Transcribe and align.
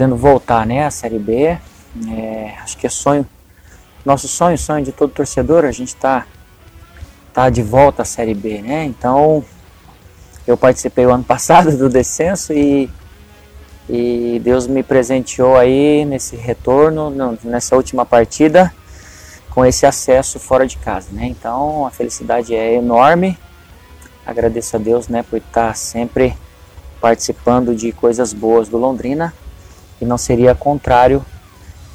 podendo 0.00 0.16
voltar 0.16 0.64
né, 0.64 0.86
à 0.86 0.90
Série 0.90 1.18
B. 1.18 1.58
É, 2.08 2.54
acho 2.62 2.78
que 2.78 2.86
é 2.86 2.90
sonho, 2.90 3.26
nosso 4.02 4.26
sonho, 4.28 4.56
sonho 4.56 4.82
de 4.82 4.92
todo 4.92 5.12
torcedor, 5.12 5.66
a 5.66 5.72
gente 5.72 5.88
está 5.88 6.26
tá 7.34 7.50
de 7.50 7.62
volta 7.62 8.00
à 8.00 8.04
Série 8.06 8.32
B, 8.32 8.62
né? 8.62 8.84
Então, 8.84 9.44
eu 10.46 10.56
participei 10.56 11.04
o 11.04 11.12
ano 11.12 11.22
passado 11.24 11.76
do 11.76 11.90
descenso 11.90 12.54
e, 12.54 12.88
e 13.90 14.40
Deus 14.42 14.66
me 14.66 14.82
presenteou 14.82 15.58
aí 15.58 16.06
nesse 16.06 16.34
retorno, 16.34 17.10
nessa 17.44 17.76
última 17.76 18.06
partida, 18.06 18.72
com 19.50 19.66
esse 19.66 19.84
acesso 19.84 20.40
fora 20.40 20.66
de 20.66 20.78
casa, 20.78 21.08
né? 21.12 21.26
Então, 21.26 21.84
a 21.84 21.90
felicidade 21.90 22.54
é 22.54 22.74
enorme. 22.74 23.38
Agradeço 24.24 24.76
a 24.76 24.78
Deus, 24.78 25.08
né, 25.08 25.22
por 25.22 25.36
estar 25.36 25.76
sempre 25.76 26.34
participando 27.02 27.74
de 27.74 27.92
coisas 27.92 28.32
boas 28.32 28.66
do 28.66 28.78
Londrina 28.78 29.34
e 30.00 30.04
não 30.04 30.18
seria 30.18 30.54
contrário 30.54 31.24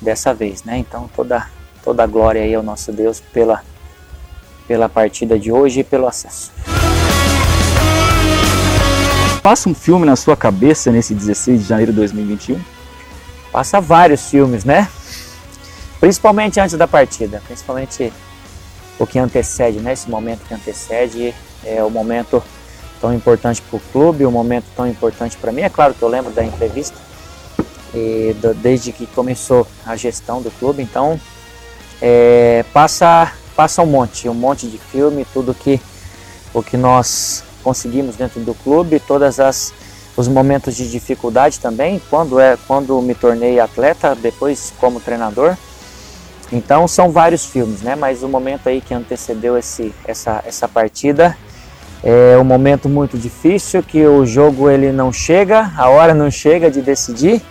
dessa 0.02 0.34
vez, 0.34 0.64
né? 0.64 0.78
Então 0.78 1.10
toda 1.16 1.48
toda 1.84 2.04
a 2.04 2.08
glória 2.08 2.42
aí 2.42 2.54
ao 2.54 2.64
nosso 2.64 2.92
Deus 2.92 3.20
pela 3.20 3.62
pela 4.68 4.90
partida 4.90 5.38
de 5.38 5.52
hoje 5.52 5.82
e 5.82 5.84
pelo 5.84 6.08
acesso. 6.08 6.52
Passa 9.44 9.70
um 9.70 9.76
filme 9.76 10.06
na 10.06 10.16
sua 10.16 10.36
cabeça 10.36 10.92
nesse 10.92 11.14
16 11.14 11.62
de 11.62 11.68
janeiro 11.68 11.92
de 11.92 11.98
2021? 11.98 12.60
Passa 13.52 13.80
vários 13.80 14.30
filmes, 14.30 14.66
né? 14.66 14.90
Principalmente 16.00 16.60
antes 16.60 16.76
da 16.76 16.88
partida, 16.88 17.42
principalmente 17.46 18.12
o 18.98 19.06
que 19.06 19.20
antecede, 19.20 19.80
né? 19.80 19.94
Esse 19.94 20.10
momento 20.10 20.42
que 20.48 20.54
antecede 20.54 21.34
é 21.64 21.84
o 21.84 21.92
momento 21.92 22.44
tão 23.00 23.14
importante 23.14 23.62
para 23.62 23.78
o 23.78 23.80
clube, 23.92 24.26
um 24.26 24.32
momento 24.32 24.66
tão 24.76 24.88
importante 24.88 25.38
para 25.38 25.52
mim. 25.52 25.62
É 25.62 25.70
claro 25.70 25.94
que 25.94 26.02
eu 26.02 26.08
lembro 26.08 26.32
da 26.32 26.44
entrevista 26.44 26.98
e 27.96 28.34
do, 28.34 28.54
desde 28.54 28.92
que 28.92 29.08
começou 29.08 29.66
a 29.86 29.96
gestão 29.96 30.42
do 30.42 30.52
clube, 30.52 30.84
então 30.84 31.20
é, 32.02 32.66
passa 32.74 33.32
passa 33.56 33.82
um 33.82 33.86
monte, 33.86 34.28
um 34.28 34.34
monte 34.34 34.68
de 34.68 34.78
filme, 34.78 35.26
tudo 35.34 35.54
que 35.54 35.80
o 36.54 36.62
que 36.62 36.76
nós 36.76 37.44
conseguimos 37.64 38.16
dentro 38.16 38.42
do 38.42 38.54
clube, 38.54 39.00
todas 39.00 39.40
as 39.40 39.74
os 40.18 40.28
momentos 40.28 40.76
de 40.76 40.90
dificuldade 40.90 41.60
também, 41.60 42.02
quando 42.10 42.40
é 42.40 42.58
quando 42.68 43.02
me 43.02 43.16
tornei 43.16 43.60
atleta, 43.60 44.16
depois 44.16 44.74
como 44.80 45.00
treinador. 45.00 45.58
Então 46.52 46.88
são 46.88 47.12
vários 47.12 47.46
filmes, 47.46 47.82
né? 47.82 47.96
Mas 47.96 48.24
o 48.24 48.30
momento 48.30 48.68
aí 48.68 48.82
que 48.82 48.94
antecedeu 48.94 49.58
esse 49.58 49.94
essa 50.06 50.44
essa 50.46 50.68
partida 50.68 51.36
é 52.04 52.38
um 52.38 52.44
momento 52.44 52.88
muito 52.88 53.18
difícil 53.18 53.82
que 53.82 54.06
o 54.06 54.26
jogo 54.26 54.70
ele 54.70 54.92
não 54.92 55.12
chega, 55.12 55.72
a 55.76 55.90
hora 55.90 56.14
não 56.14 56.30
chega 56.30 56.70
de 56.70 56.82
decidir. 56.82 57.42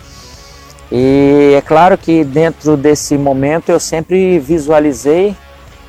E 0.97 1.53
é 1.57 1.61
claro 1.61 1.97
que 1.97 2.23
dentro 2.23 2.77
desse 2.77 3.17
momento 3.17 3.67
eu 3.67 3.81
sempre 3.81 4.39
visualizei 4.39 5.35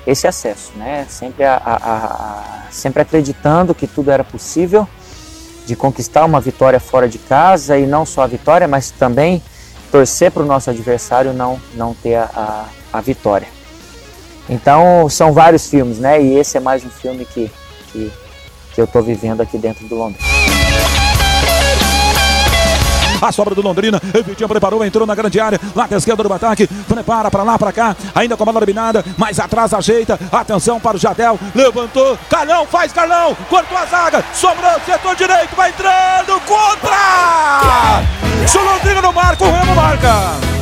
esse 0.04 0.26
acesso, 0.26 0.72
né? 0.74 1.06
Sempre, 1.08 1.44
a, 1.44 1.54
a, 1.64 1.76
a, 1.76 2.70
sempre 2.72 3.02
acreditando 3.02 3.72
que 3.72 3.86
tudo 3.86 4.10
era 4.10 4.24
possível 4.24 4.84
de 5.64 5.76
conquistar 5.76 6.24
uma 6.24 6.40
vitória 6.40 6.80
fora 6.80 7.08
de 7.08 7.18
casa 7.18 7.78
e 7.78 7.86
não 7.86 8.04
só 8.04 8.22
a 8.22 8.26
vitória, 8.26 8.66
mas 8.66 8.90
também 8.90 9.40
torcer 9.92 10.32
para 10.32 10.42
o 10.42 10.46
nosso 10.46 10.70
adversário 10.70 11.32
não, 11.32 11.60
não 11.74 11.94
ter 11.94 12.16
a, 12.16 12.64
a, 12.92 13.00
vitória. 13.00 13.46
Então 14.48 15.08
são 15.08 15.32
vários 15.32 15.70
filmes, 15.70 16.00
né? 16.00 16.20
E 16.20 16.36
esse 16.36 16.56
é 16.56 16.60
mais 16.60 16.84
um 16.84 16.90
filme 16.90 17.24
que, 17.24 17.48
que 17.92 18.10
que 18.74 18.80
eu 18.80 18.84
estou 18.84 19.02
vivendo 19.02 19.40
aqui 19.40 19.56
dentro 19.56 19.88
do 19.88 19.94
Londrina. 19.94 20.35
A 23.20 23.32
sobra 23.32 23.54
do 23.54 23.62
Londrina, 23.62 24.00
Vitinho 24.24 24.48
preparou, 24.48 24.84
entrou 24.84 25.06
na 25.06 25.14
grande 25.14 25.40
área, 25.40 25.60
lá 25.74 25.86
da 25.86 25.96
esquerda 25.96 26.22
do 26.22 26.32
ataque, 26.32 26.66
prepara 26.66 27.30
para 27.30 27.42
lá, 27.42 27.58
para 27.58 27.72
cá, 27.72 27.96
ainda 28.14 28.36
com 28.36 28.42
a 28.42 28.46
bola 28.46 28.58
eliminada, 28.58 29.04
mais 29.16 29.38
atrás 29.38 29.72
ajeita, 29.72 30.18
atenção 30.30 30.78
para 30.78 30.96
o 30.96 31.00
Jadel, 31.00 31.38
levantou, 31.54 32.18
Carlão, 32.28 32.66
faz 32.66 32.92
Carlão, 32.92 33.36
cortou 33.48 33.76
a 33.76 33.86
zaga, 33.86 34.24
sobrou, 34.34 34.72
setor 34.84 35.16
direito, 35.16 35.54
vai 35.56 35.70
entrando, 35.70 36.40
contra! 36.46 38.02
Se 38.46 38.58
o 38.58 38.64
Londrina 38.64 39.02
não 39.02 39.12
marca, 39.12 39.44
o 39.44 39.50
Remo 39.50 39.74
marca! 39.74 40.55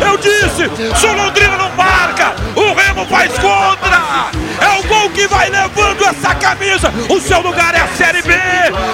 Eu 0.00 0.16
disse, 0.16 0.96
se 0.98 1.06
o 1.06 1.12
Londrina 1.12 1.56
não 1.58 1.70
marca, 1.72 2.34
o 2.56 2.72
Remo 2.72 3.04
faz 3.06 3.32
contra. 3.38 3.98
É 4.60 4.78
o 4.78 4.82
gol 4.88 5.10
que 5.10 5.26
vai 5.28 5.50
levando 5.50 6.04
essa 6.04 6.34
camisa. 6.34 6.92
O 7.10 7.20
seu 7.20 7.40
lugar 7.40 7.74
é 7.74 7.80
a 7.80 7.88
Série 7.88 8.22
B. 8.22 8.32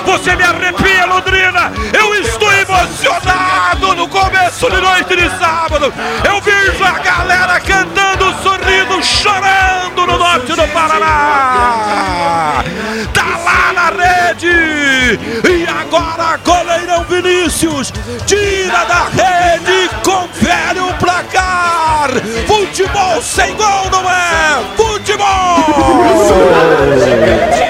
Você 0.04 0.34
me 0.34 0.42
arrepia, 0.42 1.06
Londrina. 1.06 1.72
Eu 1.92 2.14
estou 2.16 2.52
emocionado 2.52 3.94
no 3.94 4.08
começo 4.08 4.68
de 4.68 4.80
noite 4.80 5.16
de 5.16 5.30
sábado. 5.38 5.92
Eu 6.24 6.40
vejo 6.40 6.84
a 6.84 6.98
galera 6.98 7.60
cantando, 7.60 8.34
sorrindo, 8.42 9.02
chorando 9.02 10.06
no 10.06 10.18
norte 10.18 10.52
do 10.52 10.68
Paraná. 10.68 12.64
Tá 13.12 13.38
lá 13.44 13.72
na 13.72 13.90
rede. 13.90 15.18
E 15.48 15.66
agora, 15.66 16.36
goleirão 16.44 17.04
Vinícius 17.04 17.92
tira 18.26 18.84
da 18.84 18.93
Futebol 22.46 23.22
sem 23.22 23.54
gol 23.56 23.90
não 23.90 24.10
é 24.10 24.64
futebol! 24.76 25.24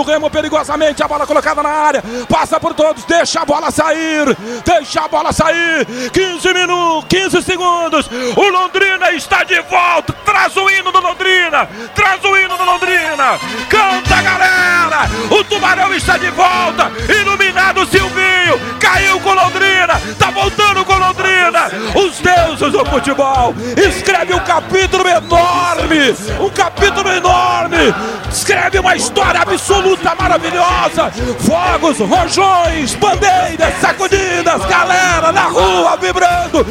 do 0.00 0.02
Remo 0.02 0.30
perigosamente, 0.30 1.02
a 1.02 1.08
bola 1.08 1.26
colocada 1.26 1.62
na 1.62 1.68
área, 1.68 2.02
passa 2.28 2.58
por 2.58 2.72
todos, 2.72 3.04
deixa 3.04 3.40
a 3.40 3.44
bola 3.44 3.70
sair, 3.70 4.34
deixa 4.64 5.02
a 5.02 5.08
bola 5.08 5.32
sair, 5.32 5.86
15 6.10 6.54
minutos, 6.54 7.04
15 7.08 7.42
segundos, 7.42 8.10
o 8.36 8.48
Londrina 8.50 9.12
está 9.12 9.44
de 9.44 9.60
volta, 9.62 10.12
traz 10.24 10.56
o 10.56 10.70
hino 10.70 10.90
do 10.90 11.00
Londrina, 11.00 11.68
traz 11.94 12.24
o 12.24 12.36
hino 12.36 12.56
do 12.56 12.64
Londrina, 12.64 13.38
canta 13.68 14.22
galera, 14.22 15.10
o 15.30 15.44
Tubarão 15.44 15.92
está 15.92 16.16
de 16.16 16.30
volta, 16.30 16.90
iluminado 17.20 17.86
Silvinho, 17.86 18.78
caiu 18.80 19.20
com 19.20 19.34
Londrina, 19.34 20.00
tá 20.18 20.30
voltando 20.30 20.69
os 21.94 22.18
deuses 22.20 22.72
do 22.72 22.84
futebol, 22.86 23.54
escreve 23.76 24.34
um 24.34 24.40
capítulo 24.40 25.06
enorme, 25.08 26.14
um 26.40 26.50
capítulo 26.50 27.10
enorme, 27.10 27.94
escreve 28.30 28.78
uma 28.78 28.96
história 28.96 29.40
absurda 29.40 29.80
luta 29.90 30.14
maravilhosa. 30.14 31.10
Fogos, 31.40 31.98
rojões, 31.98 32.94
bandeiras, 32.94 33.74
sacudidas, 33.80 34.64
galera 34.66 35.32
na 35.32 35.44
rua 35.44 35.96
vibrando, 35.96 36.64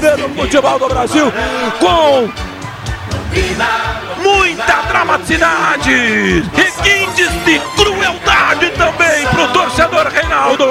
B 0.00 0.10
do 0.16 0.28
futebol 0.30 0.78
do 0.78 0.88
Brasil 0.88 1.30
com 1.78 2.30
muita 4.22 4.82
dramaticidade, 4.88 6.42
requintes 6.54 7.30
de 7.44 7.60
crueldade 7.76 8.70
também 8.70 9.26
pro 9.28 9.48
torcedor 9.48 10.08
Reinaldo. 10.08 10.64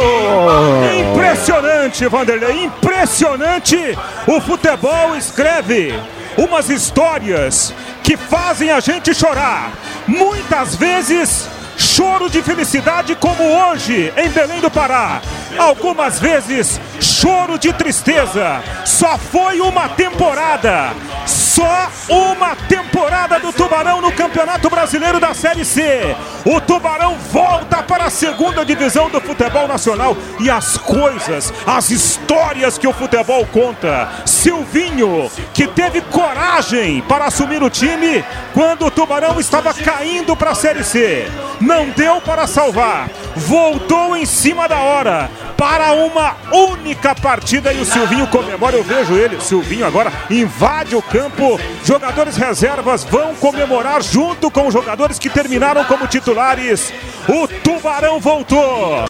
Impressionante, 1.11 2.07
Vanderlei, 2.07 2.63
impressionante. 2.63 3.97
O 4.27 4.41
futebol 4.41 5.15
escreve 5.15 5.93
umas 6.37 6.69
histórias 6.69 7.73
que 8.03 8.17
fazem 8.17 8.71
a 8.71 8.79
gente 8.79 9.13
chorar. 9.13 9.71
Muitas 10.07 10.75
vezes 10.75 11.47
choro 11.77 12.29
de 12.29 12.41
felicidade 12.41 13.15
como 13.15 13.43
hoje 13.43 14.11
em 14.17 14.29
Belém 14.29 14.59
do 14.59 14.69
Pará. 14.69 15.21
Algumas 15.57 16.19
vezes 16.19 16.79
choro 17.19 17.59
de 17.59 17.73
tristeza. 17.73 18.63
Só 18.85 19.17
foi 19.17 19.59
uma 19.59 19.89
temporada. 19.89 20.93
Só 21.25 21.89
uma 22.07 22.55
temporada 22.55 23.39
do 23.39 23.51
Tubarão 23.51 24.01
no 24.01 24.11
Campeonato 24.11 24.69
Brasileiro 24.69 25.19
da 25.19 25.33
Série 25.33 25.65
C. 25.65 26.15
O 26.45 26.61
Tubarão 26.61 27.15
volta 27.31 27.83
para 27.83 28.05
a 28.05 28.09
segunda 28.09 28.63
divisão 28.63 29.09
do 29.09 29.19
futebol 29.19 29.67
nacional 29.67 30.15
e 30.39 30.49
as 30.49 30.77
coisas, 30.77 31.53
as 31.67 31.89
histórias 31.89 32.77
que 32.77 32.87
o 32.87 32.93
futebol 32.93 33.45
conta. 33.47 34.09
Silvinho, 34.25 35.29
que 35.53 35.67
teve 35.67 36.01
coragem 36.01 37.01
para 37.01 37.25
assumir 37.25 37.61
o 37.61 37.69
time 37.69 38.23
quando 38.53 38.85
o 38.85 38.91
Tubarão 38.91 39.39
estava 39.39 39.73
caindo 39.73 40.35
para 40.37 40.51
a 40.51 40.55
Série 40.55 40.83
C. 40.83 41.29
Não 41.59 41.89
deu 41.89 42.21
para 42.21 42.47
salvar. 42.47 43.09
Voltou 43.39 44.17
em 44.17 44.25
cima 44.25 44.67
da 44.67 44.79
hora 44.79 45.29
para 45.57 45.93
uma 45.93 46.35
única 46.51 47.15
partida 47.15 47.71
e 47.73 47.79
o 47.79 47.85
Silvinho 47.85 48.27
comemora. 48.27 48.75
Eu 48.75 48.83
vejo 48.83 49.13
ele, 49.15 49.39
Silvinho 49.39 49.85
agora 49.85 50.11
invade 50.29 50.95
o 50.95 51.01
campo. 51.01 51.59
Jogadores 51.83 52.35
reservas 52.35 53.03
vão 53.03 53.33
comemorar 53.35 54.03
junto 54.03 54.51
com 54.51 54.67
os 54.67 54.73
jogadores 54.73 55.17
que 55.17 55.29
terminaram 55.29 55.83
como 55.85 56.05
titulares. 56.05 56.93
O 57.27 57.47
Tubarão 57.47 58.19
voltou. 58.19 59.05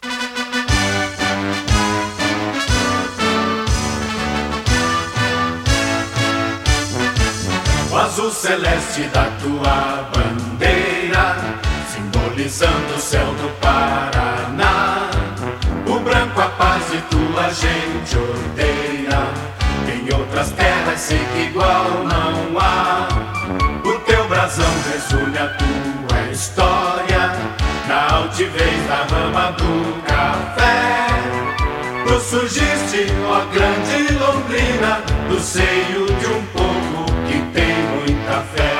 O 7.90 7.96
azul 7.96 8.30
celeste 8.30 9.02
da 9.12 9.24
tua 9.42 10.08
bandeira, 10.14 11.36
simbolizando 11.92 12.94
o 12.94 13.00
céu 13.00 13.26
do 13.34 13.48
Paraná. 13.60 13.89
Tua 17.50 17.54
gente 17.54 18.16
odeia. 18.16 19.26
Em 19.92 20.14
outras 20.14 20.52
terras 20.52 21.00
sei 21.00 21.18
que 21.32 21.40
igual 21.46 21.84
não 22.04 22.58
há. 22.58 23.08
O 23.84 23.98
teu 24.00 24.28
brasão 24.28 24.70
resume 24.92 25.36
a 25.36 25.48
tua 25.48 26.30
história. 26.30 27.32
Na 27.88 28.14
altivez 28.14 28.86
da 28.86 29.04
rama 29.04 29.52
do 29.52 30.02
café. 30.02 31.06
Tu 32.06 32.20
surgiste, 32.20 33.06
ó 33.28 33.44
grande 33.52 34.12
Londrina, 34.14 35.02
do 35.28 35.40
seio 35.40 36.06
de 36.06 36.26
um 36.26 36.46
povo 36.46 37.04
que 37.26 37.42
tem 37.52 37.74
muita 37.96 38.42
fé. 38.54 38.76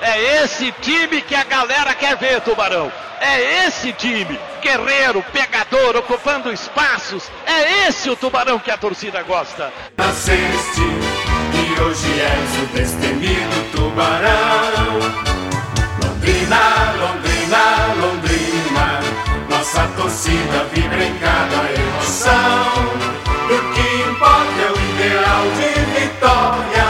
É 0.00 0.42
esse 0.42 0.72
time 0.80 1.20
que 1.20 1.34
a 1.34 1.44
galera 1.44 1.94
quer 1.94 2.16
ver, 2.16 2.40
Tubarão. 2.40 2.90
É 3.20 3.66
esse 3.66 3.92
time, 3.92 4.40
guerreiro, 4.62 5.22
pegador, 5.30 5.94
ocupando 5.94 6.50
espaços. 6.50 7.30
É 7.46 7.86
esse 7.86 8.08
o 8.08 8.16
Tubarão 8.16 8.58
que 8.58 8.70
a 8.70 8.78
torcida 8.78 9.22
gosta. 9.22 9.70
Nasceste 9.98 10.80
e 10.80 11.80
hoje 11.82 12.18
és 12.18 12.62
o 12.62 12.66
destemido 12.72 13.70
tubarão. 13.72 15.00
Londrina, 16.02 16.94
Londrina, 16.98 17.94
Londrina. 18.00 19.00
Nossa 19.50 19.86
torcida 19.98 20.64
vibra 20.72 21.04
em 21.04 21.18
cada 21.18 21.72
emoção. 21.78 22.72
O 23.44 23.74
que 23.74 24.10
importa 24.10 24.60
é 24.62 24.72
o 24.72 24.80
ideal 24.94 25.42
de 25.58 26.00
vitória. 26.00 26.86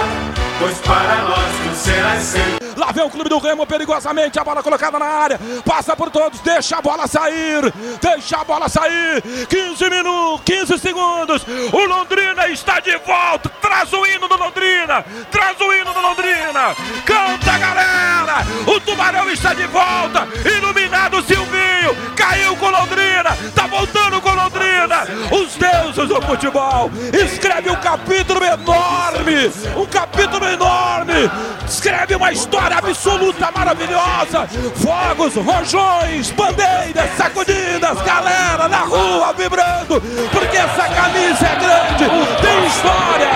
Pois 0.60 0.78
para 0.78 1.16
nós 1.22 1.52
tu 1.64 1.74
serás 1.74 2.22
sempre. 2.22 2.69
Lá 2.76 2.92
vem 2.92 3.04
o 3.04 3.10
clube 3.10 3.28
do 3.28 3.38
Remo 3.38 3.66
perigosamente, 3.66 4.38
a 4.38 4.44
bola 4.44 4.62
colocada 4.62 4.98
na 4.98 5.06
área, 5.06 5.40
passa 5.64 5.96
por 5.96 6.10
todos, 6.10 6.40
deixa 6.40 6.78
a 6.78 6.82
bola 6.82 7.06
sair, 7.06 7.72
deixa 8.00 8.38
a 8.38 8.44
bola 8.44 8.68
sair. 8.68 9.22
15 9.48 9.90
minutos, 9.90 10.42
15 10.44 10.78
segundos. 10.78 11.46
O 11.72 11.84
Londrina 11.86 12.48
está 12.48 12.80
de 12.80 12.96
volta. 12.98 13.48
Traz 13.60 13.92
o 13.92 14.06
hino 14.06 14.28
do 14.28 14.36
Londrina, 14.36 15.04
traz 15.30 15.60
o 15.60 15.72
hino 15.72 15.92
do 15.92 16.00
Londrina. 16.00 16.74
Canta, 17.04 17.58
galera! 17.58 18.46
O 18.66 18.80
Tubarão 18.80 19.30
está 19.30 19.54
de 19.54 19.66
volta. 19.66 20.28
Iluminado 20.44 21.22
Silvinho, 21.22 22.14
caiu 22.16 22.56
com 22.56 22.68
Londrina, 22.68 23.36
tá 23.54 23.66
voltando 23.66 24.20
com 24.20 24.30
Londrina. 24.30 25.06
Os 25.30 25.54
deuses 25.56 26.08
do 26.08 26.22
futebol. 26.22 26.90
Escreve 27.12 27.70
um 27.70 27.76
capítulo 27.76 28.44
enorme, 28.44 29.50
um 29.76 29.86
capítulo 29.86 30.46
enorme. 30.46 31.30
Escreve 31.66 32.14
uma 32.14 32.32
história 32.32 32.59
absoluta 32.66 33.50
maravilhosa. 33.54 34.48
Fogos, 34.76 35.34
rojões, 35.36 36.30
bandeiras, 36.30 37.10
sacudidas, 37.16 38.00
galera 38.02 38.68
na 38.68 38.80
rua 38.80 39.32
vibrando, 39.32 40.00
porque 40.32 40.56
essa 40.56 40.88
camisa 40.88 41.46
é 41.46 41.56
grande, 41.56 42.04
tem 42.40 42.66
história. 42.66 43.30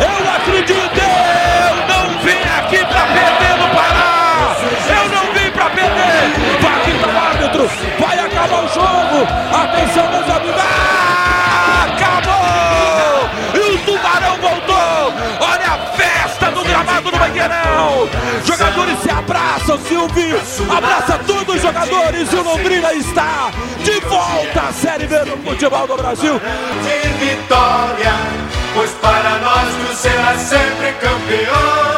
Eu 0.00 0.30
acredito, 0.36 1.00
eu 1.00 1.76
não 1.88 2.18
vim 2.20 2.42
aqui 2.58 2.84
pra 2.86 3.06
perder 3.06 3.58
no 3.58 3.74
Pará. 3.74 4.56
Eu 4.88 5.08
não 5.08 5.34
vim 5.34 5.50
pra 5.50 5.70
perder. 5.70 6.60
Vai 6.62 6.82
árbitro, 7.42 7.68
vai 7.98 8.18
acabar 8.18 8.64
o 8.64 8.68
jogo. 8.68 9.26
Atenção, 9.52 10.08
meus 10.10 10.28
Jogadores 18.44 18.98
se 19.00 19.10
abraçam, 19.10 19.78
Silvio! 19.78 20.40
Abraça 20.76 21.18
todos 21.26 21.56
os 21.56 21.62
jogadores 21.62 22.32
e 22.32 22.36
o 22.36 22.42
Londrina 22.42 22.92
está 22.92 23.50
de 23.82 24.00
volta 24.00 24.68
à 24.68 24.72
Série 24.72 25.06
B 25.06 25.18
do 25.20 25.36
futebol 25.44 25.86
do 25.86 25.96
Brasil. 25.96 26.40
De 26.82 27.08
vitória, 27.24 28.14
pois 28.74 28.90
para 28.92 29.38
nós 29.38 29.68
tu 29.86 29.96
será 29.96 30.32
é 30.32 30.38
sempre 30.38 30.92
campeão. 31.00 31.91